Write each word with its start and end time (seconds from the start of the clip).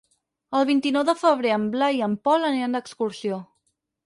El 0.59 0.63
vint-i-nou 0.69 1.05
de 1.09 1.15
febrer 1.19 1.51
en 1.57 1.67
Blai 1.75 1.99
i 2.01 2.01
en 2.09 2.17
Pol 2.29 2.49
aniran 2.49 2.79
d'excursió. 2.79 3.41